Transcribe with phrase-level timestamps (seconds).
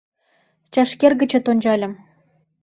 [0.73, 1.93] Чашкер гычет ончальым-